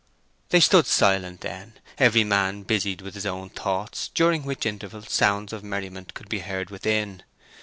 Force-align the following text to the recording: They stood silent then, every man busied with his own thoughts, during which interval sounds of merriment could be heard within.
They 0.49 0.59
stood 0.61 0.87
silent 0.87 1.41
then, 1.41 1.73
every 1.99 2.23
man 2.23 2.63
busied 2.63 3.01
with 3.01 3.13
his 3.13 3.27
own 3.27 3.51
thoughts, 3.51 4.07
during 4.07 4.45
which 4.45 4.65
interval 4.65 5.03
sounds 5.03 5.53
of 5.53 5.63
merriment 5.63 6.15
could 6.15 6.27
be 6.27 6.39
heard 6.39 6.71
within. 6.71 7.21